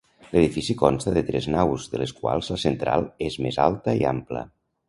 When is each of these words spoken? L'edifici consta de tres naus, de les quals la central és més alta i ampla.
L'edifici 0.35 0.75
consta 0.79 1.13
de 1.17 1.23
tres 1.27 1.49
naus, 1.57 1.85
de 1.93 2.01
les 2.05 2.15
quals 2.21 2.51
la 2.55 2.59
central 2.67 3.07
és 3.29 3.41
més 3.47 3.63
alta 3.71 3.97
i 4.01 4.07
ampla. 4.17 4.45